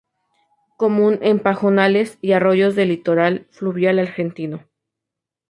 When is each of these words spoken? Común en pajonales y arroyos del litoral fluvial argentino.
Común 0.77 1.19
en 1.21 1.37
pajonales 1.39 2.17
y 2.21 2.31
arroyos 2.31 2.73
del 2.73 2.87
litoral 2.89 3.45
fluvial 3.51 3.99
argentino. 3.99 4.65